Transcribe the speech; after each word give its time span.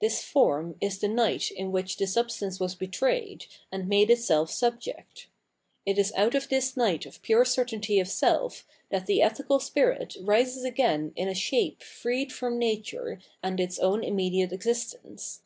This 0.00 0.22
form 0.24 0.78
is 0.80 0.98
the 0.98 1.08
night 1.08 1.50
in 1.50 1.70
which 1.70 1.98
the 1.98 2.06
substance 2.06 2.58
was 2.58 2.74
betrayed, 2.74 3.44
and 3.70 3.86
made 3.86 4.08
itself 4.08 4.50
subject. 4.50 5.26
It 5.84 5.98
is 5.98 6.10
out 6.16 6.34
of 6.34 6.48
this 6.48 6.74
night 6.74 7.04
of 7.04 7.20
pure 7.20 7.44
certainty 7.44 8.00
of 8.00 8.08
self 8.08 8.66
that 8.88 9.04
the 9.04 9.20
ethical 9.20 9.60
spirit 9.60 10.16
rises 10.22 10.64
again 10.64 11.12
in 11.16 11.28
a 11.28 11.34
shape 11.34 11.82
freed 11.82 12.32
from 12.32 12.58
nature 12.58 13.20
and 13.42 13.60
its 13.60 13.78
own 13.78 14.02
immediate 14.02 14.52
existence. 14.54 15.42